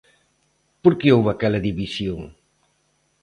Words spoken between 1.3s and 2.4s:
aquela división?